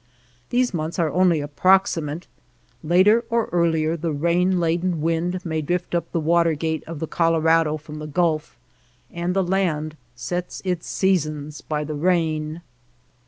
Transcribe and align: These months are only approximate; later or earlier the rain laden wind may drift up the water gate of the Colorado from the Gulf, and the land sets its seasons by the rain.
These 0.49 0.73
months 0.73 0.97
are 0.97 1.11
only 1.11 1.41
approximate; 1.41 2.25
later 2.83 3.23
or 3.29 3.49
earlier 3.51 3.95
the 3.95 4.11
rain 4.11 4.59
laden 4.59 4.99
wind 4.99 5.45
may 5.45 5.61
drift 5.61 5.93
up 5.93 6.11
the 6.11 6.19
water 6.19 6.55
gate 6.55 6.83
of 6.87 6.97
the 6.97 7.05
Colorado 7.05 7.77
from 7.77 7.99
the 7.99 8.07
Gulf, 8.07 8.57
and 9.11 9.35
the 9.35 9.43
land 9.45 9.95
sets 10.15 10.59
its 10.65 10.87
seasons 10.87 11.61
by 11.61 11.83
the 11.83 11.93
rain. 11.93 12.63